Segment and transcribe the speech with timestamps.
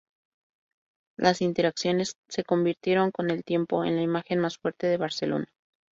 [1.15, 5.45] Las intersecciones se convirtieron con el tiempo en la imagen más fuerte de Barcelona.